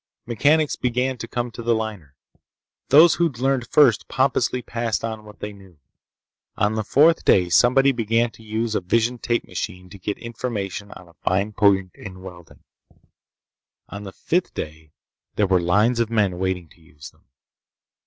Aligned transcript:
Mechanics 0.25 0.75
began 0.75 1.19
to 1.19 1.27
come 1.27 1.51
to 1.51 1.61
the 1.61 1.75
liner. 1.75 2.15
Those 2.89 3.13
who'd 3.13 3.37
learned 3.37 3.67
first 3.67 4.07
pompously 4.07 4.63
passed 4.63 5.05
on 5.05 5.25
what 5.25 5.41
they 5.41 5.53
knew. 5.53 5.77
On 6.57 6.73
the 6.73 6.83
fourth 6.83 7.23
day 7.23 7.49
somebody 7.49 7.91
began 7.91 8.31
to 8.31 8.41
use 8.41 8.73
a 8.73 8.81
vision 8.81 9.19
tape 9.19 9.45
machine 9.45 9.91
to 9.91 9.99
get 9.99 10.17
information 10.17 10.89
on 10.93 11.07
a 11.07 11.13
fine 11.13 11.51
point 11.53 11.91
in 11.93 12.23
welding. 12.23 12.63
On 13.89 14.01
the 14.01 14.11
fifth 14.11 14.55
day 14.55 14.91
there 15.35 15.45
were 15.45 15.61
lines 15.61 15.99
of 15.99 16.09
men 16.09 16.39
waiting 16.39 16.67
to 16.69 16.81
use 16.81 17.11
them. 17.11 17.25